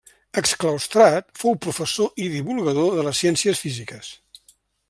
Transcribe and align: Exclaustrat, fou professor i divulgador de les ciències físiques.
Exclaustrat, 0.39 1.27
fou 1.43 1.59
professor 1.67 2.11
i 2.25 2.31
divulgador 2.39 2.99
de 3.01 3.07
les 3.09 3.23
ciències 3.25 3.63
físiques. 3.67 4.15